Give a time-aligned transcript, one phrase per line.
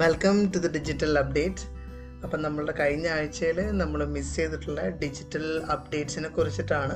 [0.00, 1.64] Welcome to the digital update
[2.24, 6.94] അപ്പം നമ്മളുടെ കഴിഞ്ഞ ആഴ്ചയിൽ നമ്മൾ മിസ് ചെയ്തിട്ടുള്ള ഡിജിറ്റൽ അപ്ഡേറ്റ്സിനെ കുറിച്ചിട്ടാണ്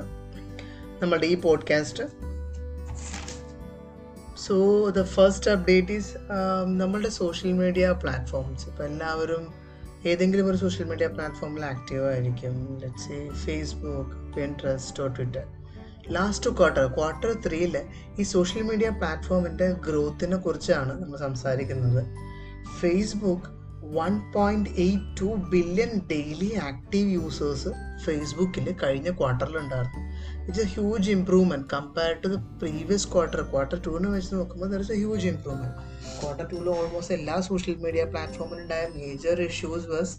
[1.03, 2.05] നമ്മളുടെ ഈ podcast
[4.47, 4.57] so
[4.89, 6.13] the first update is
[6.65, 9.55] നമ്മളുടെ സോഷ്യൽ മീഡിയ പ്ലാറ്റ്ഫോംസ് ഇപ്പോൾ എല്ലാവരും
[10.07, 12.79] ഏതെങ്കിലും ഒരു സോഷ്യൽ മീഡിയ പ്ലാറ്റ്ഫോമിൽ ആക്റ്റീവ് ആയിരിക്കും.
[12.83, 15.45] Let's Facebook Pinterest Twitter
[16.11, 17.75] last quarter quarter ത്രീയിൽ
[18.19, 22.28] ഈ സോഷ്യൽ മീഡിയ പ്ലാറ്റ്ഫോമിന്റെ ഗ്രോത്തിനെ കുറിച്ചാണ് നമ്മൾ സംസാരിക്കുന്നത്.
[22.81, 23.49] Facebook
[23.95, 27.71] one point eight two billion daily active users
[28.05, 30.03] ഫേസ്ബുക്കിൽ കഴിഞ്ഞ ക്വാർട്ടറിലുണ്ടായിരുന്നു
[30.47, 34.93] it's a huge improvement compared to the previous quarter quarter ടൂവിനെ വെച്ച് നോക്കുമ്പോൾ there is
[34.93, 35.75] a huge improvement
[36.21, 40.15] quarter ടൂവിൽ ഓൾമോസ്റ്റ് എല്ലാ social media പ്ലാറ്റ്ഫോമിലുണ്ടായ major issues was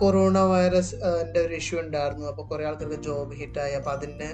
[0.00, 0.94] corona virus
[1.28, 2.26] ന്റെ ഒരു issue ഉണ്ടായിരുന്നു.
[2.26, 4.28] അപ്പോൾ കുറേ ആൾക്കാർക്ക് ജോബ് ഹിറ്റായി അപ്പോൾ അതിന്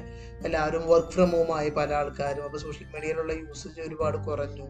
[0.46, 2.42] എല്ലാവരും വർക്ക് ഫ്രം ഹോം ആയി പല ആൾക്കാരും.
[2.44, 4.66] അപ്പോൾ സോഷ്യൽ മീഡിയയിലുള്ള യൂസേജ് ഒരുപാട് കുറഞ്ഞു.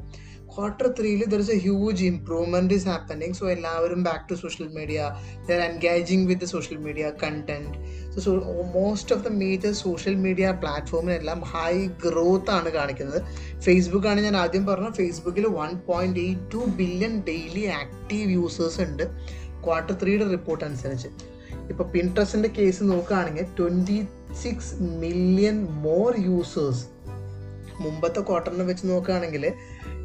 [0.55, 5.11] ക്വാർട്ടർ ത്രീയിൽ there is a huge improvement is happening so എല്ലാവരും back to social media
[5.49, 8.33] there engaging with social media content so
[8.79, 13.21] most of the major social media പ്ലാറ്റ്ഫോമിനെല്ലാം high growth ആണ് കാണിക്കുന്നത്.
[13.67, 14.93] ഫേസ്ബുക്ക് ആണ് ഞാൻ ആദ്യം പറഞ്ഞത്.
[14.93, 19.05] ഫേസ്ബുക്കിൽ one point eight two billion daily active users ഉണ്ട്.
[19.67, 21.09] Quarter ത്രീയുടെ റിപ്പോർട്ട് അനുസരിച്ച്.
[21.71, 23.99] ഇപ്പോൾ പിൻട്രസ്റ്റിന്റെ കേസ് നോക്കുകയാണെങ്കിൽ twenty
[24.43, 26.85] six million more users
[27.81, 29.53] മുമ്പത്തെ ക്വാർട്ടറിനെ വെച്ച് നോക്കുകയാണെങ്കിൽ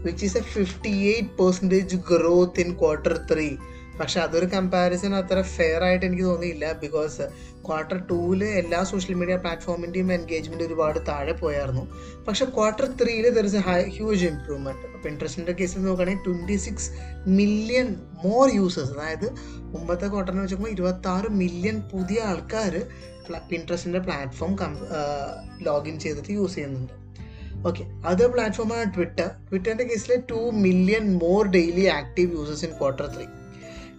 [0.04, 3.58] which is a fifty eight percentage growth in quarter three
[4.00, 6.66] പക്ഷെ അതൊരു കമ്പാരിസൺ അത്ര ഫെയർ ആയിട്ട് എനിക്ക് തോന്നിയില്ല.
[6.84, 7.24] ബിക്കോസ്
[7.68, 11.84] ക്വാർട്ടർ ടൂവിൽ എല്ലാ സോഷ്യൽ മീഡിയ പ്ലാറ്റ്ഫോമിന്റെയും എൻഗേജ്മെന്റ് ഒരുപാട് താഴെ പോയായിരുന്നു.
[12.28, 16.90] പക്ഷെ ക്വാർട്ടർ ത്രീയിൽ there is a high huge improvement അപ്പോൾ ഇൻട്രസ്റ്റിന്റെ കേസിൽ നോക്കുകയാണെങ്കിൽ twenty six
[17.40, 17.90] million
[18.26, 19.28] more users അതായത്
[19.74, 22.76] മുമ്പത്തെ ക്വാർട്ടറിനെ വെച്ച് നോക്കുമ്പോൾ ഇരുപത്താറ് മില്യൺ പുതിയ ആൾക്കാർ
[23.58, 24.54] ഇൻട്രസ്റ്റിന്റെ പ്ലാറ്റ്ഫോം
[25.68, 26.94] ലോഗിൻ ചെയ്തിട്ട് യൂസ് ചെയ്യുന്നുണ്ട്.
[27.68, 33.26] ഓക്കെ അത് പ്ലാറ്റ്ഫോമാണ് ട്വിറ്റർ ട്വിറ്ററിന്റെ കേസിൽ two million more daily active users in quarter three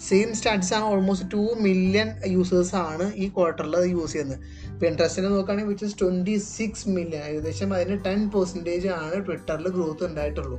[0.06, 4.42] same status ആണ് ഓൾമോസ്റ്റ് ടു മില്യൺ യൂസേഴ്സ് ആണ് ഈ ക്വാർട്ടറിൽ അത് യൂസ് ചെയ്യുന്നത്.
[4.82, 10.58] പിൻട്രസ്റ്റിനെ നോക്കുകയാണെങ്കിൽ which is twenty six million ഏകദേശം അതിന് ടെൻ പെർസെന്റേജ് ആണ് ട്വിറ്ററിൽ ഗ്രോത്ത് ഉണ്ടായിട്ടുള്ളൂ.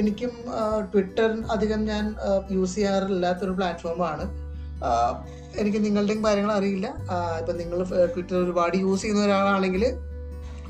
[0.00, 0.32] എനിക്കും
[0.92, 2.04] ട്വിറ്റർ അധികം ഞാൻ
[2.56, 4.26] യൂസ് ചെയ്യാറില്ലാത്തൊരു പ്ലാറ്റ്ഫോമാണ്
[5.60, 6.86] എനിക്ക് നിങ്ങളുടെയും കാര്യങ്ങൾ അറിയില്ല.
[7.40, 7.78] ഇപ്പം നിങ്ങൾ
[8.14, 9.84] ട്വിറ്റർ ഒരുപാട് യൂസ് ചെയ്യുന്ന ഒരാളാണെങ്കിൽ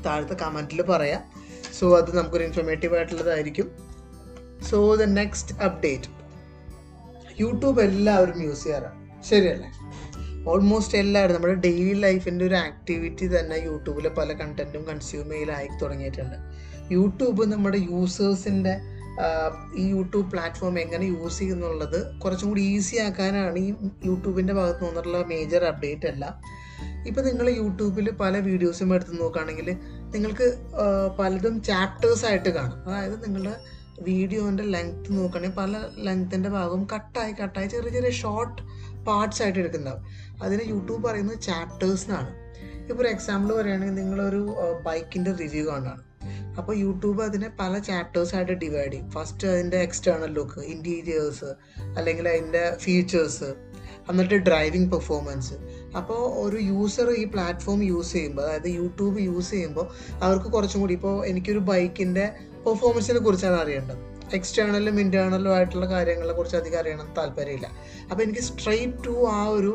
[0.05, 1.21] താഴത്തെ കമന്റിൽ പറയാം.
[1.79, 3.69] സോ അത് നമുക്കൊരു informative ആയിട്ടുള്ളതായിരിക്കും.
[4.69, 6.14] So the next update
[7.39, 9.69] YouTube എല്ലാവരും യൂസ് ചെയ്യാറാണ് ശരിയല്ലേ?
[10.49, 16.37] ഓൾമോസ്റ്റ് എല്ലാവരും നമ്മുടെ ഡെയിലി ലൈഫിന്റെ ഒരു ആക്ടിവിറ്റി തന്നെ യൂട്യൂബിലെ പല കണ്ടന്റും കൺസ്യൂം ചെയ്യലായി തുടങ്ങിയിട്ടുണ്ട്.
[16.91, 18.73] യൂട്യൂബ് നമ്മുടെ യൂസേഴ്സിന്റെ
[19.77, 23.69] ഈ യൂട്യൂബ് പ്ലാറ്റ്ഫോം എങ്ങനെ യൂസ് ചെയ്യുന്നുള്ളത് കുറച്ചും കൂടി ഈസി ആക്കാനാണ് ഈ
[24.05, 26.25] യൂട്യൂബിന്റെ ഭാഗത്ത് നിന്നുള്ള മേജർ അപ്ഡേറ്റ് അല്ല
[27.07, 29.67] ഇപ്പം നിങ്ങൾ യൂട്യൂബിൽ പല വീഡിയോസും എടുത്ത് നോക്കുകയാണെങ്കിൽ
[30.13, 30.47] നിങ്ങൾക്ക്
[31.19, 32.79] പലതും ചാപ്റ്റേഴ്സ് ആയിട്ട് കാണും.
[32.87, 33.55] അതായത് നിങ്ങളുടെ
[34.01, 38.61] വീഡിയോന്റെ ലെങ്ത് നോക്കുകയാണെങ്കിൽ പല ലെങ്ത്തിന്റെ ഭാഗവും കട്ടായി കട്ടായി ചെറിയ ചെറിയ ഷോർട്ട്
[39.05, 40.03] പാർട്സ് ആയിട്ട് എടുക്കുന്നുണ്ടാവും.
[40.43, 41.37] അതിന് യൂട്യൂബ് പറയുന്നത്
[41.93, 42.45] എന്നാണ്.
[42.89, 46.03] ഇപ്പോൾ ഒരു എക്സാമ്പിൾ പറയുകയാണെങ്കിൽ നിങ്ങളൊരു ബൈക്കിന്റെ റിവ്യൂ കാണാണ്
[46.57, 49.11] അപ്പോൾ യൂട്യൂബ് അതിനെ പല ചാപ്റ്റേഴ്സ് ആയിട്ട് ഡിവൈഡ് ചെയ്യും.
[49.11, 51.45] ഫസ്റ്റ് അതിന്റെ എക്സ്റ്റേണൽ ലുക്ക് ഇന്റീരിയേഴ്സ്
[51.97, 53.53] അല്ലെങ്കിൽ അതിന്റെ ഫീച്ചേഴ്സ്
[54.09, 55.53] എന്നിട്ട് ഡ്രൈവിംഗ് പെർഫോമൻസ്
[55.97, 59.87] അപ്പോൾ ഒരു യൂസർ ഈ പ്ലാറ്റ്ഫോം യൂസ് ചെയ്യുമ്പോൾ അതായത് യൂട്യൂബ് യൂസ് ചെയ്യുമ്പോൾ
[60.23, 64.01] അവർക്ക് കുറച്ചും കൂടി ഇപ്പോൾ എനിക്കൊരു ബൈക്കിന്റെ പെർഫോമൻസിനെ കുറിച്ചാണ് അറിയേണ്ടത്.
[64.33, 67.67] എക്സ്റ്റേണലും ഇന്റേണലും ആയിട്ടുള്ള കാര്യങ്ങളെ കുറിച്ച് അധികം അറിയണം താല്പര്യമില്ല.
[68.11, 69.73] അപ്പോൾ എനിക്ക് സ്ട്രെയിറ്റ് ടു ആ ഒരു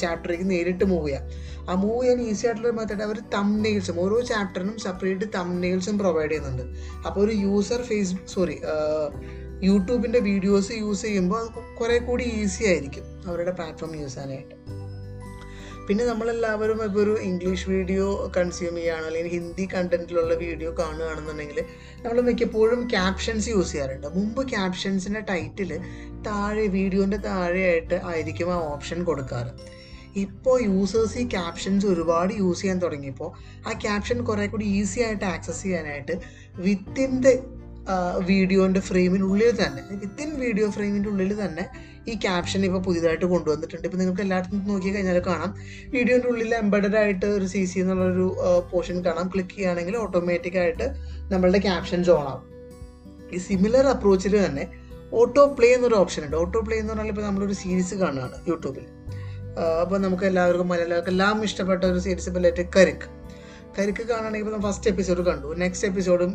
[0.00, 1.24] ചാപ്റ്ററിലേക്ക് നേരിട്ട് മൂവ് ചെയ്യാം.
[1.70, 6.64] ആ മൂവ് ചെയ്യാൻ ഈസി ആയിട്ടുള്ള മെത്തേഡ് അവർ തംനെയിൽസും ഓരോ ചാപ്റ്ററിനും സെപ്പറേറ്റ് തംനെയിൽസും പ്രൊവൈഡ് ചെയ്യുന്നുണ്ട്.
[7.06, 8.58] അപ്പോൾ ഒരു യൂസർ ഫേസ് സോറി
[9.68, 14.54] യൂട്യൂബിന്റെ വീഡിയോസ് യൂസ് ചെയ്യുമ്പോൾ അത് കുറേ കൂടി ഈസി ആയിരിക്കും അവരുടെ പ്ലാറ്റ്ഫോം യൂസ് ചെയ്യാനായിട്ട്.
[15.88, 21.58] പിന്നെ നമ്മളെല്ലാവരും ഇപ്പോൾ ഒരു ഇംഗ്ലീഷ് വീഡിയോ കൺസ്യൂം ചെയ്യുകയാണ് അല്ലെങ്കിൽ ഹിന്ദി കണ്ടന്റിലുള്ള വീഡിയോ കാണുകയാണെന്നുണ്ടെങ്കിൽ
[22.04, 24.08] നമ്മൾ മിക്കപ്പോഴും ക്യാപ്ഷൻസ് യൂസ് ചെയ്യാറുണ്ട്.
[24.16, 25.70] മുമ്പ് ക്യാപ്ഷൻസിന്റെ ടൈറ്റിൽ
[26.26, 29.52] താഴെ വീഡിയോന്റെ താഴെയായിട്ട് ആയിരിക്കും ആ ഓപ്ഷൻ കൊടുക്കാറ്.
[30.24, 33.30] ഇപ്പോൾ യൂസേഴ്സ് ഈ ക്യാപ്ഷൻസ് ഒരുപാട് യൂസ് ചെയ്യാൻ തുടങ്ങിയപ്പോൾ
[33.68, 36.14] ആ ക്യാപ്ഷൻ കുറേ കൂടി ഈസി ആയിട്ട് ആക്സസ് ചെയ്യാനായിട്ട്
[36.66, 37.32] വിത്തിൻ ദ
[38.30, 41.64] വീഡിയോന്റെ ഫ്രെയിമിനുള്ളിൽ തന്നെ വിത്തിൻ വീഡിയോ ഫ്രെയിമിന്റെ ഉള്ളിൽ തന്നെ
[42.10, 43.84] ഈ ക്യാപ്ഷൻ ഇപ്പോൾ പുതിയതായിട്ട് കൊണ്ടുവന്നിട്ടുണ്ട്.
[43.88, 45.50] ഇപ്പോൾ നിങ്ങൾക്ക് എല്ലായിടത്തും നോക്കി കഴിഞ്ഞാൽ കാണാം.
[45.94, 48.26] വീഡിയോന്റെ ഉള്ളിൽ എംബഡഡ് ആയിട്ട് ഒരു സി സി എന്നുള്ളൊരു
[48.72, 49.28] പോർഷൻ കാണാം.
[49.32, 50.86] ക്ലിക്ക് ചെയ്യുകയാണെങ്കിൽ ഓട്ടോമാറ്റിക് ആയിട്ട്
[51.32, 52.44] നമ്മളുടെ ക്യാപ്ഷൻസ് ഓൺ ആവും.
[53.34, 54.66] ഈ സിമിലർ അപ്രോച്ചിൽ തന്നെ
[55.20, 56.36] ഓട്ടോ പ്ലേ എന്നൊരു ഓപ്ഷൻ ഉണ്ട്.
[56.36, 58.86] ഓട്ടോ പ്ലേ എന്ന് പറഞ്ഞാൽ ഇപ്പോൾ നമ്മളൊരു സീരീസ് കാണുകയാണ് യൂട്യൂബിൽ.
[59.82, 63.08] അപ്പോൾ നമുക്ക് എല്ലാവർക്കും മലയാളികൾക്ക് എല്ലാം ഇഷ്ടപ്പെട്ട ഒരു സീരീസ് ഇപ്പോൾ ലേറ്റ് കരിക്ക്
[63.78, 65.48] കരിക്ക് കാണുകയാണെങ്കിൽ ഇപ്പം ഫസ്റ്റ് എപ്പിസോഡ് കണ്ടു.
[65.62, 66.32] നെക്സ്റ്റ് എപ്പിസോഡും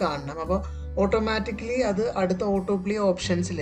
[0.00, 0.38] കാണണം.
[0.44, 0.60] അപ്പോൾ
[1.02, 3.60] ഓട്ടോമാറ്റിക്കലി അത് അടുത്ത ഓട്ടോ പ്ലേ ഓപ്ഷൻസിൽ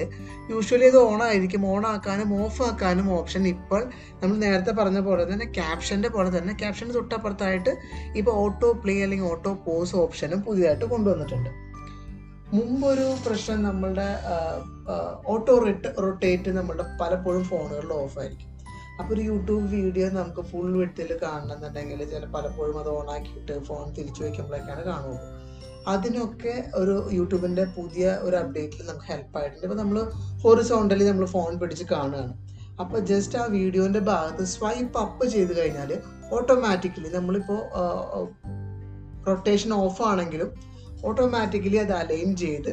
[0.50, 1.66] യൂഷ്വലി ഇത് ഓൺ ആയിരിക്കും.
[1.72, 3.82] ഓൺ ആക്കാനും ഓഫ് ആക്കാനും ഓപ്ഷൻ ഇപ്പോൾ
[4.22, 7.74] നമ്മൾ നേരത്തെ പറഞ്ഞ പോലെ തന്നെ ക്യാപ്ഷന്റെ പോലെ തന്നെ ക്യാപ്ഷന്റെ തൊട്ടപ്പുറത്തായിട്ട്
[8.20, 11.50] ഇപ്പോൾ ഓട്ടോ പ്ലേ അല്ലെങ്കിൽ ഓട്ടോ പോസ് ഓപ്ഷനും പുതിയതായിട്ട് കൊണ്ടുവന്നിട്ടുണ്ട്.
[12.56, 14.08] മുമ്പൊരു പ്രശ്നം നമ്മളുടെ
[15.26, 18.48] ഓട്ടോ റിട്ട് റൊട്ടേറ്റ് നമ്മളുടെ പലപ്പോഴും ഫോണുകളിൽ ഓഫ് ആയിരിക്കും.
[19.00, 24.20] അപ്പോൾ ഒരു യൂട്യൂബ് വീഡിയോ നമുക്ക് ഫുൾ വിട്ടിൽ കാണണമെന്നുണ്ടെങ്കിൽ ചില പലപ്പോഴും അത് ഓൺ ആക്കിയിട്ട് ഫോൺ തിരിച്ചു
[24.24, 25.18] വെക്കുമ്പോഴേക്കാണ് കാണുള്ളൂ.
[25.92, 29.64] അതിനൊക്കെ ഒരു യൂട്യൂബിന്റെ പുതിയ ഒരു അപ്ഡേറ്റിൽ നമുക്ക് ഹെൽപ്പ് ആയിട്ടുണ്ട്.
[29.66, 29.98] ഇപ്പോൾ നമ്മൾ
[30.44, 32.34] ഹൊറിസോണ്ടലി നമ്മൾ ഫോൺ പിടിച്ച് കാണുകയാണ്.
[32.82, 35.90] അപ്പോൾ ജസ്റ്റ് ആ വീഡിയോന്റെ ഭാഗത്ത് സ്വൈപ്പ് അപ്പ് ചെയ്ത് കഴിഞ്ഞാൽ
[36.36, 37.56] ഓട്ടോമാറ്റിക്കലി നമ്മളിപ്പോ
[39.28, 40.50] റൊട്ടേഷൻ ഓഫ് ആണെങ്കിലും
[41.04, 42.72] ഓട്ടോമാറ്റിക്കലി അത് അലൈൻ ചെയ്ത്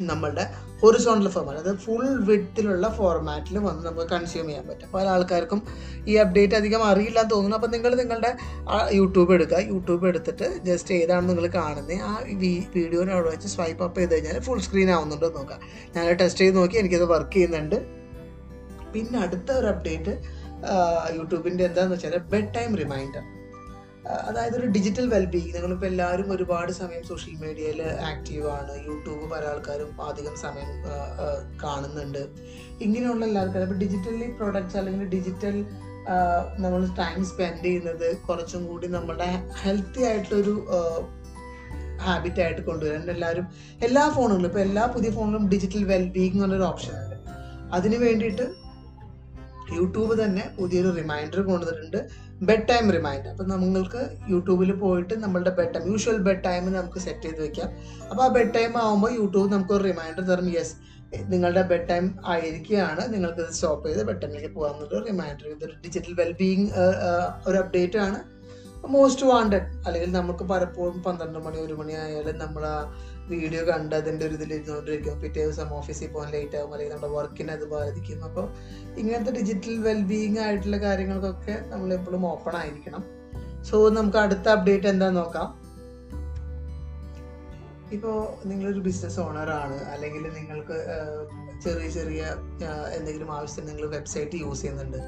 [0.00, 0.44] നമ്മളുടെ
[0.82, 4.88] ഹൊറിസോണ്ടൽ ഫോർമാറ്റ് അത് ഫുൾ വിഡ്ത്തിലുള്ള ഫോർമാറ്റിൽ വന്ന് നമുക്ക് കൺസ്യൂം ചെയ്യാൻ പറ്റും.
[4.94, 5.62] പല ആൾക്കാർക്കും
[6.08, 7.56] ഈ അപ്ഡേറ്റ് അധികം അറിയില്ല എന്ന് തോന്നുന്നു.
[7.56, 8.36] അപ്പോൾ നിങ്ങൾ നിങ്ങളുടെ
[8.98, 9.58] യൂട്യൂബ് എടുക്കുക.
[9.58, 12.12] യൂട്യൂബ് എടുത്തിട്ട് ജസ്റ്റ് ഏതാണ് നിങ്ങൾ കാണുന്നത് ആ
[12.76, 15.60] വീഡിയോനെ അവിടെ വെച്ച് സ്വൈപ്പ് അപ്പ് ചെയ്ത് കഴിഞ്ഞാൽ ഫുൾ സ്ക്രീൻ ആവുന്നുണ്ടോ നോക്കാം.
[15.96, 17.78] ഞാൻ ടെസ്റ്റ് ചെയ്ത് നോക്കി എനിക്കത് വർക്ക് ചെയ്യുന്നുണ്ട്.
[18.94, 20.14] പിന്നെ അടുത്ത ഒരു അപ്ഡേറ്റ്
[21.16, 23.22] യൂട്യൂബിന്റെ എന്താണെന്ന് വെച്ചാൽ ബെഡ് ടൈം റിമൈൻഡർ
[24.08, 30.36] അതായത് ഒരു ഡിജിറ്റൽ വെൽബീയിങ് നിങ്ങളിപ്പോൾ എല്ലാവരും ഒരുപാട് സമയം സോഷ്യൽ മീഡിയയിൽ ആക്റ്റീവാണ് യൂട്യൂബ് പല ആൾക്കാരും അധികം
[30.36, 30.70] സമയം
[31.64, 32.22] കാണുന്നുണ്ട്.
[32.80, 33.66] ഇങ്ങനെയുള്ള എല്ലാ ആൾക്കാരും.
[33.66, 35.66] ഇപ്പോൾ ഡിജിറ്റലി പ്രൊഡക്ട്സ് അല്ലെങ്കിൽ ഡിജിറ്റൽ
[36.58, 39.28] നമ്മൾ ടൈം സ്പെൻഡ് ചെയ്യുന്നത് കുറച്ചും കൂടി നമ്മുടെ
[39.62, 40.66] ഹെൽത്തി ആയിട്ടൊരു
[41.98, 43.10] ഹാബിറ്റ് ആയിട്ട് കൊണ്ടുവരാൻ.
[43.10, 43.46] എല്ലാവരും
[43.82, 47.16] എല്ലാ ഫോണുകളും ഇപ്പോൾ എല്ലാ പുതിയ ഫോണിലും ഡിജിറ്റൽ വെൽബീങ് എന്നുള്ളൊരു ഓപ്ഷൻ ഉണ്ട്.
[47.72, 48.42] അതിന് വേണ്ടിയിട്ട്
[49.76, 52.29] യൂട്യൂബ് തന്നെ പുതിയൊരു റിമൈൻഡർ കൊണ്ടുവന്നിട്ടുണ്ട്.
[52.48, 54.02] ബെഡ് ടൈം റിമൈൻഡർ അപ്പം നിങ്ങൾക്ക്
[54.32, 57.68] യൂട്യൂബിൽ പോയിട്ട് നമ്മളുടെ bed time usual bed time നമുക്ക് സെറ്റ് ചെയ്ത് വെക്കാം.
[58.10, 60.48] അപ്പോൾ ആ ബെഡ് ടൈം ആകുമ്പോൾ യൂട്യൂബ് നമുക്ക് ഒരു റിമൈൻഡർ തരും.
[60.58, 60.74] യെസ്
[61.32, 63.02] നിങ്ങളുടെ ബെഡ് ടൈം ആയിരിക്കുകയാണ്.
[63.14, 66.68] നിങ്ങൾക്ക് സ്റ്റോപ്പ് ചെയ്ത് ബെഡ് ടൈമിലേക്ക് പോകാമെന്നൊരു റിമൈൻഡർ ഇതൊരു ഡിജിറ്റൽ വെൽബീയിങ്
[67.48, 68.20] ഒരു അപ്ഡേറ്റ് ആണ്.
[68.92, 72.62] മോസ്റ്റ് വാണ്ടഡ് അല്ലെങ്കിൽ നമുക്ക് പലപ്പോഴും പന്ത്രണ്ട് മണി ഒരു മണി ആയാലും നമ്മൾ
[73.28, 75.20] വീഡിയോ കണ്ട് അതിന്റെ ഒരു ഇതിൽ ഇരുന്നുകൊണ്ടിരിക്കും.
[75.22, 78.24] പിറ്റേ ദിവസം ഓഫീസിൽ പോകാൻ ലേറ്റ് ആകും അല്ലെങ്കിൽ നമ്മുടെ വർക്കിനെ അത് ബാധിക്കും.
[78.28, 78.46] അപ്പോൾ
[79.00, 83.04] ഇങ്ങനത്തെ ഡിജിറ്റൽ വെൽബീയിങ് ആയിട്ടുള്ള കാര്യങ്ങൾക്കൊക്കെ നമ്മൾ എപ്പോഴും ഓപ്പൺ ആയിരിക്കണം.
[83.70, 85.48] സോ നമുക്ക് അടുത്ത അപ്ഡേറ്റ് എന്താ നോക്കാം.
[87.96, 88.18] ഇപ്പോൾ
[88.48, 90.76] നിങ്ങളൊരു ബിസിനസ് ഓണറാണ് അല്ലെങ്കിൽ നിങ്ങൾക്ക്
[91.64, 92.22] ചെറിയ ചെറിയ
[92.96, 95.00] എന്തെങ്കിലും ആവശ്യത്തിന് നിങ്ങൾ വെബ്സൈറ്റ് യൂസ് ചെയ്യുന്നുണ്ട്.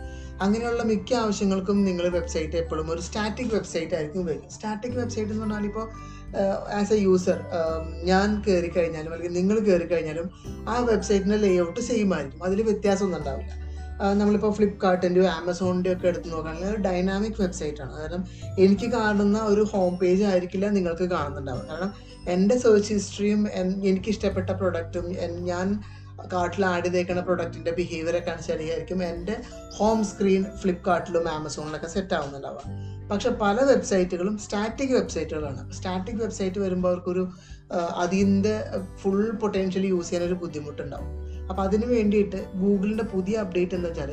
[0.44, 4.50] അങ്ങനെയുള്ള മിക്ക ആവശ്യങ്ങൾക്കും നിങ്ങൾ വെബ്സൈറ്റ് എപ്പോഴും ഒരു സ്റ്റാറ്റിക് വെബ്സൈറ്റ് ആയിരിക്കും വരും.
[4.56, 5.86] സ്റ്റാറ്റിക് വെബ്സൈറ്റ് എന്ന് പറഞ്ഞാൽ ഇപ്പോൾ
[6.80, 7.40] ആസ് എ യൂസർ
[8.04, 10.30] ഞാൻ കയറി കഴിഞ്ഞാലും അല്ലെങ്കിൽ നിങ്ങൾ കയറി കഴിഞ്ഞാലും
[10.68, 12.44] ആ വെബ്സൈറ്റിന്റെ ലേ ഔട്ട് സെയിം ആയിരിക്കും.
[12.44, 13.52] അതിൽ വ്യത്യാസമൊന്നും ഉണ്ടാവില്ല.
[14.12, 18.00] നമ്മളിപ്പോൾ ഫ്ലിപ്കാർട്ടിന്റെയോ ആമസോണിന്റെയോ ഒക്കെ എടുത്ത് നോക്കുകയാണെങ്കിൽ ഡൈനാമിക് വെബ്സൈറ്റ് ആണ്.
[18.00, 18.24] കാരണം
[18.58, 21.66] എനിക്ക് കാണുന്ന ഒരു ഹോം പേജ് ആയിരിക്കില്ല നിങ്ങൾക്ക് കാണുന്നുണ്ടാവുക.
[21.70, 21.92] കാരണം
[22.28, 23.48] എന്റെ സെർച്ച് ഹിസ്റ്ററിയും
[23.84, 25.06] എനിക്ക് ഇഷ്ടപ്പെട്ട പ്രൊഡക്റ്റും
[25.44, 25.82] ഞാൻ
[26.32, 29.36] കാർട്ടിൽ ആഡ് ചെയ്തേക്കുന്ന പ്രൊഡക്റ്റിന്റെ ബിഹേവിയർ ഒക്കെ അനുസരിച്ചായിരിക്കും എന്റെ
[29.76, 32.91] ഹോം സ്ക്രീൻ ഫ്ലിപ്കാർട്ടിലും ആമസോണിലൊക്കെ സെറ്റ് ആവുന്നുണ്ടാവുക.
[33.12, 35.62] പക്ഷെ പല വെബ്സൈറ്റുകളും സ്റ്റാറ്റിക് വെബ്സൈറ്റുകളാണ്.
[35.76, 37.24] സ്റ്റാറ്റിക് വെബ്സൈറ്റ് വരുമ്പോൾ അവർക്കൊരു
[38.04, 38.54] അതിന്റെ
[39.00, 41.10] ഫുൾ പൊട്ടൻഷ്യൽ യൂസ് ചെയ്യാൻ ഒരു ബുദ്ധിമുട്ടുണ്ടാവും.
[41.50, 44.10] അപ്പോൾ അതിന് വേണ്ടിയിട്ട് ഗൂഗിളിന്റെ പുതിയ അപ്ഡേറ്റ് എന്ന് വെച്ചാൽ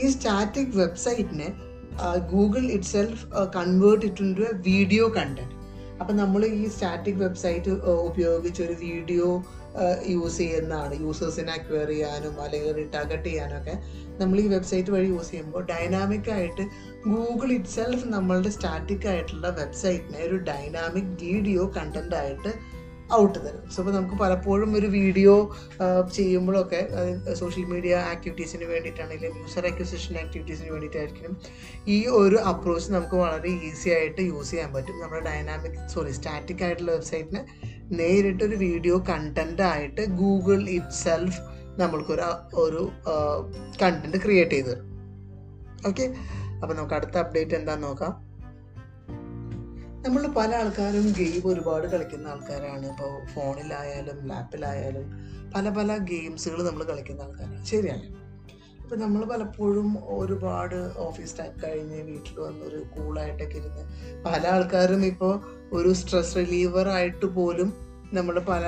[0.00, 1.48] ഈ static വെബ്സൈറ്റിനെ
[2.34, 2.64] Google
[2.94, 3.24] itself
[3.56, 5.56] convert it a video content
[6.02, 7.72] അപ്പം നമ്മൾ ഈ സ്റ്റാറ്റിക് വെബ്സൈറ്റ്
[8.08, 9.26] ഉപയോഗിച്ച് ഒരു വീഡിയോ
[10.14, 10.94] യൂസ് ചെയ്യുന്നതാണ്.
[11.04, 13.74] യൂസേഴ്സിനെ അക്വയർ ചെയ്യാനും അല്ലെങ്കിൽ റിട്ടാഗട്ട് ചെയ്യാനും ഒക്കെ
[14.20, 16.64] നമ്മൾ ഈ വെബ്സൈറ്റ് വഴി യൂസ് ചെയ്യുമ്പോൾ ഡൈനാമിക് ആയിട്ട്
[17.10, 22.50] ഗൂഗിൾ ഇറ്റ്സെൽഫ് നമ്മളുടെ സ്റ്റാറ്റിക് ആയിട്ടുള്ള വെബ്സൈറ്റിനെ ഒരു ഡൈനാമിക് വീഡിയോ കണ്ടന്റ് ആയിട്ട്
[23.18, 23.62] ഔട്ട് തരും.
[23.72, 25.32] സോ അപ്പോൾ നമുക്ക് പലപ്പോഴും ഒരു വീഡിയോ
[26.18, 26.80] ചെയ്യുമ്പോഴൊക്കെ
[27.40, 31.34] സോഷ്യൽ മീഡിയ ആക്ടിവിറ്റീസിന് വേണ്ടിയിട്ടാണെങ്കിലും യൂസർ അക്വിസിഷൻ ആക്ടിവിറ്റീസിന് വേണ്ടിയിട്ടായിരിക്കും
[31.96, 35.00] ഈ ഒരു അപ്രോച്ച് നമുക്ക് വളരെ ഈസി ആയിട്ട് യൂസ് ചെയ്യാൻ പറ്റും.
[35.02, 37.42] നമ്മുടെ ഡൈനാമിക് സോറി സ്റ്റാറ്റിക് ആയിട്ടുള്ള വെബ്സൈറ്റിന്
[38.00, 41.40] നേരിട്ട് ഒരു വീഡിയോ കണ്ടന്റ് ആയിട്ട് ഗൂഗിൾ ഇറ്റ് സെൽഫ്
[41.82, 42.30] നമ്മൾക്കൊരു
[42.64, 42.84] ഒരു
[43.82, 44.88] കണ്ടന്റ് ക്രിയേറ്റ് ചെയ്ത് തരും.
[45.88, 46.04] ഓക്കെ
[46.62, 48.32] അപ്പോൾ നമുക്ക് അടുത്ത അപ്ഡേറ്റ് എന്താണെന്ന് നോക്കാം.
[50.06, 52.86] നമ്മൾ പല ആൾക്കാരും ഗെയിം ഒരുപാട് കളിക്കുന്ന ആൾക്കാരാണ്.
[52.86, 55.06] ഇപ്പോൾ ഫോണിലായാലും ലാപ്പിലായാലും
[55.54, 57.64] പല പല ഗെയിംസുകൾ നമ്മൾ കളിക്കുന്ന ആൾക്കാരാണ്.
[57.64, 58.22] ശരിയാണ്.
[58.82, 63.84] ഇപ്പം നമ്മൾ പലപ്പോഴും ഒരുപാട് ഓഫീസ് ടൈം കഴിഞ്ഞ് വീട്ടിൽ വന്ന് ഒരു കൂളായിട്ടൊക്കെ ഇരുന്ന്
[64.24, 65.40] പല ആൾക്കാരും ഇപ്പോൾ
[65.72, 67.72] ഒരു സ്ട്രെസ് റിലീവർ ആയിട്ട് പോലും
[68.12, 68.64] നമ്മൾ പല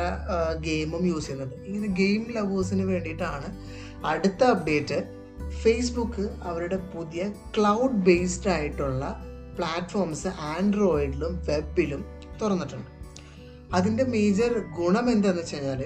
[0.61, 1.55] ഗെയിമും യൂസ് ചെയ്യുന്നുണ്ട്.
[1.65, 3.57] ഇങ്ങനെ ഗെയിം ലവേഴ്സിന് വേണ്ടിയിട്ടാണ്
[4.07, 5.24] അടുത്ത അപ്ഡേറ്റ്
[5.62, 9.25] ഫേസ്ബുക്ക് അവരുടെ പുതിയ ക്ലൗഡ് ബേസ്ഡ് ആയിട്ടുള്ള
[9.59, 12.05] പ്ലാറ്റ്ഫോംസ് ആൻഡ്രോയിഡിലും വെബിലും
[12.43, 12.91] തുറന്നിട്ടുണ്ട്.
[13.75, 15.81] അതിന്റെ മേജർ ഗുണം എന്താണെന്ന് വെച്ച് കഴിഞ്ഞാൽ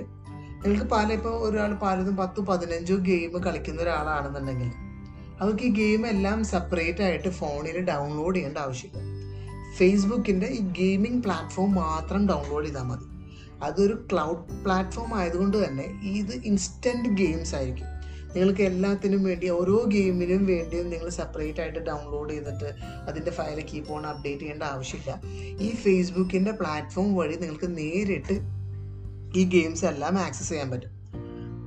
[0.62, 4.73] നിങ്ങൾക്ക് പല ഇപ്പോൾ ഒരാൾ പലതും പത്തും പതിനഞ്ചോ ഗെയിം കളിക്കുന്ന ഒരാളാണെന്നുണ്ടെങ്കിൽ
[5.40, 9.19] അവർക്ക് ഈ ഗെയിം എല്ലാം സെപ്പറേറ്റ് ആയിട്ട് ഫോണിൽ ഡൗൺലോഡ് ചെയ്യേണ്ട ആവശ്യമില്ല.
[9.76, 13.05] ഫേസ്ബുക്കിന്റെ ഈ ഗെയിമിംഗ് പ്ലാറ്റ്ഫോം മാത്രം ഡൗൺലോഡ് ചെയ്താൽ മതി.
[13.62, 17.98] അതൊരു ക്ലൗഡ് പ്ലാറ്റ്ഫോം ആയതുകൊണ്ട് തന്നെ ഇത് ഇൻസ്റ്റന്റ് ഗെയിംസ് ആയിരിക്കും.
[18.35, 22.75] നിങ്ങൾക്ക് എല്ലാത്തിനും വേണ്ടി ഓരോ ഗെയിമിനും വേണ്ടിയും നിങ്ങൾ സെപ്പറേറ്റ് ആയിട്ട് ഡൗൺലോഡ് ചെയ്തിട്ട്
[23.08, 25.20] അതിന്റെ ഫയൽ കീപ്പ് ഓൺ അപ്ഡേറ്റ് ചെയ്യേണ്ട ആവശ്യമില്ല.
[25.61, 28.37] ഈ ഫേസ്ബുക്കിന്റെ പ്ലാറ്റ്ഫോം വഴി നിങ്ങൾക്ക് നേരിട്ട്
[29.38, 30.99] ഈ ഗെയിംസ് എല്ലാം ആക്സസ് ചെയ്യാൻ പറ്റും.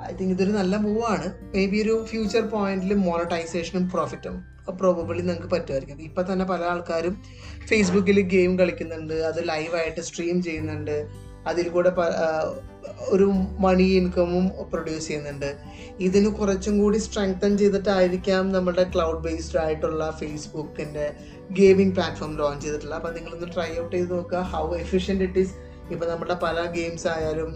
[0.04, 1.56] ഐ തിങ്ക് ഇതൊരു നല്ല മൂവാണ്.
[1.56, 6.02] മേ ബി ഒരു ഫ്യൂച്ചർ പോയിന്റിൽ മോണറ്റൈസേഷനും പ്രോഫിറ്റും പ്രോബബിളി നിങ്ങൾക്ക് പറ്റുമായിരിക്കും.
[6.02, 7.22] ഇപ്പം തന്നെ പല ആൾക്കാരും
[7.68, 11.31] ഫേസ്ബുക്കിൽ ഗെയിം കളിക്കുന്നുണ്ട് അത് ലൈവായിട്ട് സ്ട്രീം ചെയ്യുന്നുണ്ട്.
[11.48, 11.92] അതിൽ കൂടെ
[13.10, 13.28] ഒരു
[13.66, 15.50] മണി ഇൻകമും പ്രൊഡ്യൂസ് ചെയ്യുന്നുണ്ട്.
[16.00, 21.14] ഇതിന് കുറച്ചും കൂടി സ്ട്രെങ്തൻ ചെയ്തിട്ടായിരിക്കാം നമ്മുടെ ക്ലൗഡ് ബേസ്ഡ് ആയിട്ടുള്ള ഫേസ്ബുക്കിന്റെ
[21.52, 23.00] ഗെയിമിംഗ് പ്ലാറ്റ്ഫോം ലോഞ്ച് ചെയ്തിട്ടുള്ളത്.
[23.00, 24.42] അപ്പം നിങ്ങളൊന്ന് ട്രൈ ഔട്ട് ചെയ്ത് നോക്കുക.
[24.54, 25.54] ഹൗ എഫിഷ്യന്റ് ഇറ്റ് ഈസ്
[25.92, 27.50] ഇപ്പം നമ്മുടെ പല ഗെയിംസ് ആയാലും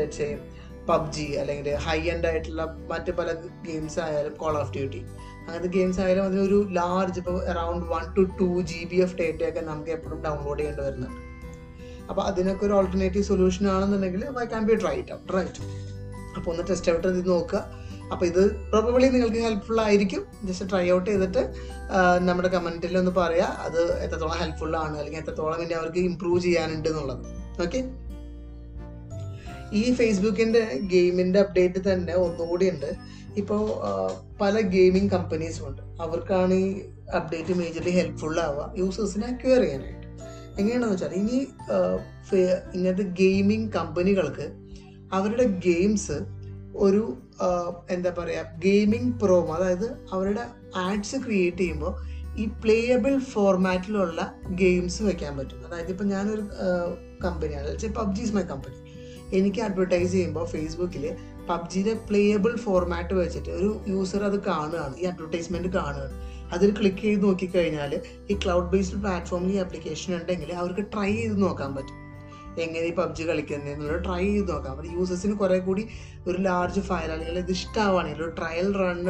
[0.00, 0.40] ലക്ഷ്യം
[0.88, 3.28] പബ്ജി അല്ലെങ്കിൽ ഹൈ എൻഡ് ആയിട്ടുള്ള മറ്റ് പല
[3.68, 5.00] ഗെയിംസ് ആയാലും കോൾ ഓഫ് ഡ്യൂട്ടി
[5.46, 9.90] അങ്ങനത്തെ ഗെയിംസ് ആയാലും അതിനൊരു ലാർജ് ഇപ്പോൾ around one two two G B of ഡേറ്റയൊക്കെ നമുക്ക്
[9.90, 11.23] എപ്പോഴും ഡൗൺലോഡ് ചെയ്യേണ്ടി വരുന്നുണ്ട്.
[12.10, 15.62] അപ്പോൾ അതിനൊക്കെ ഒരു ഓൾട്ടർനേറ്റീവ് സൊല്യൂഷൻ ആണെന്നുണ്ടെങ്കിൽ we can be try it right
[16.36, 17.60] അപ്പോൾ ഒന്ന് ടെസ്റ്റ് ഔട്ട് ചെയ്ത് നോക്കുക.
[18.12, 20.22] അപ്പോൾ ഇത് പ്രോബബിളി നിങ്ങൾക്ക് ഹെൽപ്ഫുൾ ആയിരിക്കും.
[20.48, 21.42] ജസ്റ്റ് ട്രൈ ഔട്ട് ചെയ്തിട്ട്
[22.28, 27.24] നമ്മുടെ കമന്റിൽ ഒന്ന് പറയാ അത് എത്രത്തോളം ഹെൽപ്ഫുൾ ആണ് അല്ലെങ്കിൽ എത്രത്തോളം ഇനി അവർക്ക് ഇമ്പ്രൂവ് ചെയ്യാനുണ്ട് എന്നുള്ളത്.
[27.64, 27.80] ഓക്കെ
[29.80, 30.62] ഈ ഫേസ്ബുക്കിന്റെ
[30.94, 32.90] ഗെയിമിന്റെ അപ്ഡേറ്റ് തന്നെ ഒന്നുകൂടി ഉണ്ട്.
[33.40, 33.62] ഇപ്പോൾ
[34.40, 35.82] പല ഗെയിമിംഗ് കമ്പനീസും ഉണ്ട്.
[36.04, 36.68] അവർക്കാണ് ഈ
[37.18, 38.66] അപ്ഡേറ്റ് മേജർലി ഹെൽപ്ഫുൾ ആവുക.
[38.80, 40.03] യൂസേഴ്സിനെ അക്വയർ ചെയ്യാനായിട്ട്.
[40.58, 41.38] എങ്ങനെയാണെന്ന് വെച്ചാൽ ഇനി
[42.74, 44.46] ഇങ്ങനത്തെ ഗെയിമിംഗ് കമ്പനികൾക്ക്
[45.12, 46.18] അവരുടെ ഗെയിംസ്
[46.76, 47.16] ഒരു
[47.90, 50.44] എന്താ പറയുക ഗെയിമിംഗ് പ്രോമോ അതായത് അവരുടെ
[50.76, 51.92] ആഡ്സ് ക്രിയേറ്റ് ചെയ്യുമ്പോൾ
[52.36, 55.66] ഈ പ്ലേയബിൾ ഫോർമാറ്റിലുള്ള ഗെയിംസ് വെക്കാൻ പറ്റും.
[55.66, 56.44] അതായത് ഇപ്പം ഞാനൊരു
[57.24, 57.92] കമ്പനിയാണ്.
[57.96, 58.76] പബ്ജി ഇസ് മൈ കമ്പനി
[59.36, 61.04] എനിക്ക് അഡ്വർടൈസ് ചെയ്യുമ്പോൾ ഫേസ്ബുക്കിൽ
[61.48, 66.14] പബ്ജിയുടെ പ്ലേയബിൾ ഫോർമാറ്റ് വെച്ചിട്ട് ഒരു യൂസർ അത് കാണുകയാണ് ഈ അഡ്വർടൈസ്മെന്റ് കാണുകയാണ്.
[66.54, 67.92] അതിൽ ക്ലിക്ക് ചെയ്ത് നോക്കിക്കഴിഞ്ഞാൽ
[68.30, 71.98] ഈ ക്ലൗഡ് ബേസ്ഡ് പ്ലാറ്റ്ഫോമിൽ ഈ ആപ്ലിക്കേഷൻ ഉണ്ടെങ്കിൽ അവർക്ക് ട്രൈ ചെയ്ത് നോക്കാൻ പറ്റും.
[72.62, 74.72] എങ്ങനെ ഈ പബ്ജി കളിക്കുന്നത് എന്നുള്ളത് ട്രൈ ചെയ്ത് നോക്കാം.
[74.72, 75.82] അപ്പോൾ യൂസേഴ്സിന് കുറെ കൂടി
[76.28, 79.00] ഒരു ലാർജ് ഫയൽ അല്ലെങ്കിൽ ഇത് ഇഷ്ടമാണെങ്കിൽ ഒരു ട്രയൽ റൺ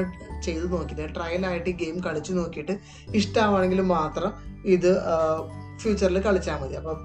[0.43, 2.75] ചെയ്ത് നോക്കിയിട്ട് ട്രയലായിട്ട് ഈ ഗെയിം കളിച്ച് നോക്കിയിട്ട്
[3.15, 4.33] ഇഷ്ടമാണെങ്കിൽ മാത്രം
[4.77, 4.91] ഇത്
[5.83, 6.75] ഫ്യൂച്ചറിൽ കളിച്ചാൽ മതി.
[6.75, 6.99] അപ്പം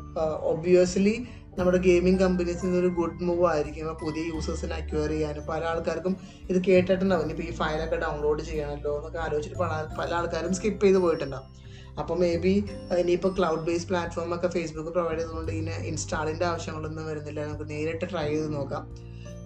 [0.51, 1.15] ഒബ്വിയസ്ലി
[1.59, 3.87] നമ്മുടെ ഗെയിമിംഗ് കമ്പനീസിൽ ഒരു ഗുഡ് മൂവ് ആയിരിക്കും.
[4.01, 6.17] പുതിയ യൂസേഴ്സിനെ അക്വയർ ചെയ്യാനും പല ആൾക്കാർക്കും
[6.49, 7.23] ഇത് കേട്ടിട്ടുണ്ടാവും.
[7.23, 11.47] ഇനിയിപ്പോൾ ഈ ഫയലൊക്കെ ഡൗൺലോഡ് ചെയ്യണമല്ലോ എന്നൊക്കെ ആലോചിച്ചിട്ട് പല പല ആൾക്കാരും സ്കിപ്പ് ചെയ്ത് പോയിട്ടുണ്ടാവും.
[11.99, 12.53] അപ്പോൾ മേ ബി
[12.99, 17.39] ഇനിയിപ്പോൾ ക്ലൗഡ് ബേസ്ഡ് പ്ലാറ്റ്ഫോം ഒക്കെ ഫേസ്ബുക്ക് പ്രൊവൈഡ് ചെയ്തുകൊണ്ട് ഇതിന് ഇൻസ്റ്റാളിന്റെ ആവശ്യങ്ങളൊന്നും വരുന്നില്ല.
[17.45, 18.85] നമുക്ക് നേരിട്ട് ട്രൈ ചെയ്ത് നോക്കാം.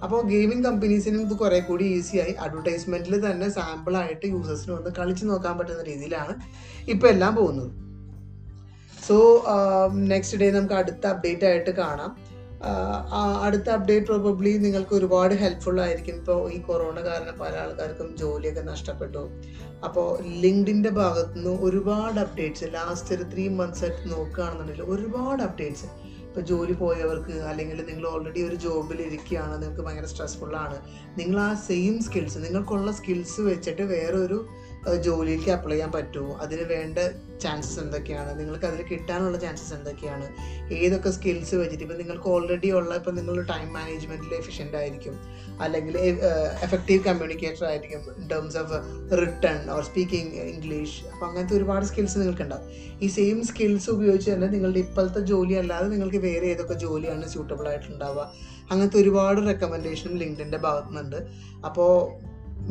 [0.04, 5.84] അപ്പോൾ ഗെയിമിംഗ് കമ്പനീസിനും ഇത് കുറെ കൂടി ഈസിയായി അഡ്വർടൈസ്മെന്റിൽ തന്നെ സാമ്പിളായിട്ട് യൂസേഴ്സിന് വന്ന് കളിച്ച് നോക്കാൻ പറ്റുന്ന
[5.84, 6.36] രീതിയിലാണ്
[6.90, 7.72] ഇപ്പോൾ എല്ലാം പോകുന്നത്.
[9.08, 9.16] സോ
[10.12, 12.12] നെക്സ്റ്റ് ഡേ നമുക്ക് അടുത്ത അപ്ഡേറ്റ് ആയിട്ട് കാണാം.
[13.46, 16.16] അടുത്ത അപ്ഡേറ്റ് പ്രോബബ്ലി നിങ്ങൾക്ക് ഒരുപാട് ഹെൽപ്ഫുൾ ആയിരിക്കും.
[16.16, 19.24] ഇപ്പോൾ ഈ കൊറോണ കാരണം പല ആൾക്കാർക്കും ജോലിയൊക്കെ നഷ്ടപ്പെട്ടു.
[19.84, 20.08] അപ്പോൾ
[20.44, 25.90] ലിങ്ക്ഡിന്റെ ഭാഗത്തു നിന്ന് ഒരുപാട് അപ്ഡേറ്റ്സ് ലാസ്റ്റ് ഒരു ത്രീ മന്ത്സ് ആയിട്ട് നോക്കുകയാണെന്നുണ്ടെങ്കിൽ ഒരുപാട് അപ്ഡേറ്റ്സ്
[26.28, 30.78] ഇപ്പോൾ ജോലി പോയവർക്ക് അല്ലെങ്കിൽ നിങ്ങൾ ഓൾറെഡി ഒരു ജോബിൽ ഇരിക്കുകയാണ് നിങ്ങൾക്ക് ഭയങ്കര സ്ട്രെസ്ഫുള്ളാണ്
[31.20, 34.40] നിങ്ങൾ ആ സെയിം സ്കിൽസ് നിങ്ങൾക്കുള്ള സ്കിൽസ് വെച്ചിട്ട് വേറൊരു
[34.92, 36.38] ജോലിയിലേക്ക് അപ്ലൈ ചെയ്യാൻ പറ്റുമോ?
[36.38, 36.98] അതിന് വേണ്ട
[37.42, 38.40] ചാൻസസ് എന്തൊക്കെയാണ്?
[38.40, 40.28] നിങ്ങൾക്ക് അതിൽ കിട്ടാനുള്ള ചാൻസസ് എന്തൊക്കെയാണ്?
[40.74, 45.20] ഏതൊക്കെ സ്കിൽസ് വെച്ചിട്ട് ഇപ്പം നിങ്ങൾക്ക് ഓൾറെഡി ഉള്ള ഇപ്പം നിങ്ങൾ ടൈം മാനേജ്മെന്റിൽ എഫിഷ്യന്റ് ആയിരിക്കും.
[45.62, 45.98] അല്ലെങ്കിൽ
[46.62, 48.72] എഫക്റ്റീവ് കമ്മ്യൂണിക്കേറ്റർ ആയിരിക്കും in terms of
[49.18, 52.72] return or speaking English അപ്പോൾ അങ്ങനത്തെ ഒരുപാട് സ്കിൽസ് നിങ്ങൾക്കുണ്ടാവും.
[53.02, 58.34] ഈ സെയിം സ്കിൽസ് ഉപയോഗിച്ച് തന്നെ നിങ്ങളുടെ ഇപ്പോഴത്തെ ജോലി അല്ലാതെ നിങ്ങൾക്ക് വേറെ ഏതൊക്കെ ജോലിയാണ് സ്യൂട്ടബിൾ ആയിട്ടുണ്ടാവുക?
[58.72, 61.16] അങ്ങനത്തെ ഒരുപാട് റെക്കമെൻഡേഷനും ലിങ്ക്ഡിന്റെ ഭാഗത്തുനിന്നുണ്ട്.
[61.66, 62.12] അപ്പോൾ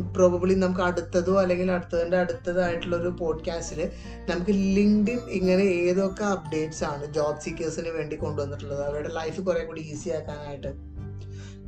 [0.01, 3.91] പ്രോബബിളി നമുക്ക് അടുത്തതോ അല്ലെങ്കിൽ അടുത്തതിന്റെ അടുത്തതായിട്ടുള്ള ഒരു പോഡ്കാസ്റ്റിൽ
[4.31, 8.81] നമുക്ക് ലിങ്ക്ഡിൻ ഇങ്ങനെ ഏതൊക്കെ അപ്ഡേറ്റ്സ് ആണ് ജോബ് സീക്കേഴ്സിന് വേണ്ടി കൊണ്ടുവന്നിട്ടുള്ളത്?
[8.85, 10.93] അവരുടെ ലൈഫ് കുറെ കൂടി ഈസി ആക്കാനായിട്ട്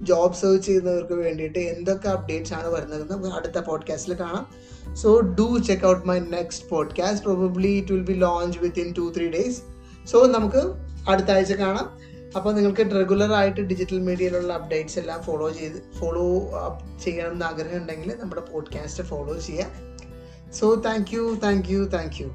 [0.05, 3.13] ജോബ് സെർച്ച് ചെയ്യുന്നവർക്ക് വേണ്ടിയിട്ട് എന്തൊക്കെ അപ്ഡേറ്റ്സ് ആണ് വരുന്നത്?
[3.13, 4.47] നമുക്ക് അടുത്ത പോഡ്കാസ്റ്റിൽ കാണാം.
[4.95, 9.31] So do check out my next podcast probably it will be launch within two three
[9.31, 9.63] days
[10.07, 10.63] so നമുക്ക്
[11.09, 11.99] അടുത്ത ആഴ്ച കാണാം.
[12.37, 17.79] അപ്പോൾ നിങ്ങൾക്ക് റെഗുലർ ആയിട്ട് ഡിജിറ്റൽ മീഡിയയിലുള്ള അപ്ഡേറ്റ്സ് എല്ലാം ഫോളോ ചെയ്ത് ഫോളോ അപ്പ് ചെയ്യണം എന്ന് ആഗ്രഹം
[17.79, 19.67] ഉണ്ടെങ്കിൽ നമ്മുടെ പോഡ്കാസ്റ്റ് ഫോളോ ചെയ്യുക.
[20.53, 22.27] So thank you thank you thank you